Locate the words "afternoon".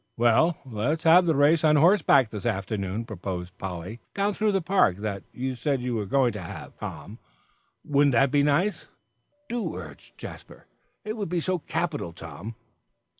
2.47-3.05